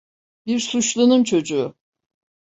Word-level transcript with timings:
Bir 0.45 0.59
suçlunun 0.59 1.23
çocuğu! 1.23 1.75